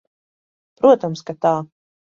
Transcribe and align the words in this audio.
Protams, 0.81 1.25
ka 1.31 1.39
tā. 1.47 1.57